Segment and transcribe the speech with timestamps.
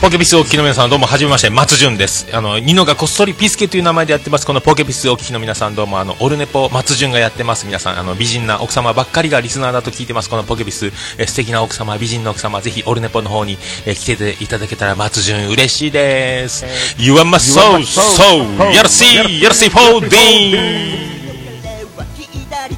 [0.00, 2.28] ポケピスをお聞きの皆さんどうもはじめまして松潤です。
[2.32, 4.46] あのニノがこっそりピスケという名前でやってます。
[4.46, 7.66] このポケピスをお聞きの皆さんどうもあのオルネポ松潤がやってます。
[7.66, 10.30] 皆さんあの美人な奥様ばっかりがリスナーだと聞いてます。
[10.30, 16.64] このポケピスえ素敵な奥様美人の奥様ぜひオルネポの方にえ来てていただけたら松潤嬉しいです。
[16.96, 21.18] You are my soul soul やらしいやらしいフォーディーン
[22.48, 22.76] 左